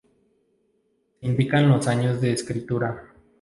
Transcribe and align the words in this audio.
Se 1.19 1.27
indican 1.27 1.69
los 1.69 1.87
años 1.87 2.19
de 2.21 2.31
escritura. 2.31 3.13